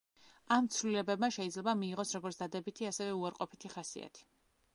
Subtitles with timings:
[0.53, 4.29] ამ ცვლილებებმა შეიძლება მიიღოს როგორც დადებითი, ასევე უარყოფითი ხასიათი.